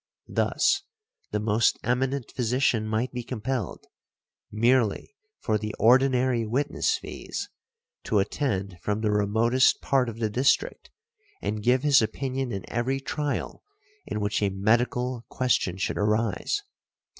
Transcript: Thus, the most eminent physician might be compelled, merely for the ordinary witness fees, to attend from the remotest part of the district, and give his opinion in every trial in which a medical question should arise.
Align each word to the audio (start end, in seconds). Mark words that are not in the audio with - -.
Thus, 0.29 0.81
the 1.29 1.39
most 1.39 1.77
eminent 1.83 2.31
physician 2.31 2.87
might 2.87 3.11
be 3.13 3.21
compelled, 3.21 3.85
merely 4.51 5.15
for 5.41 5.59
the 5.59 5.75
ordinary 5.77 6.43
witness 6.43 6.97
fees, 6.97 7.49
to 8.05 8.17
attend 8.17 8.79
from 8.81 9.01
the 9.01 9.11
remotest 9.11 9.79
part 9.79 10.09
of 10.09 10.17
the 10.17 10.31
district, 10.31 10.89
and 11.39 11.61
give 11.61 11.83
his 11.83 12.01
opinion 12.01 12.51
in 12.51 12.67
every 12.67 12.99
trial 12.99 13.63
in 14.07 14.19
which 14.19 14.41
a 14.41 14.49
medical 14.49 15.23
question 15.29 15.77
should 15.77 15.99
arise. 15.99 16.63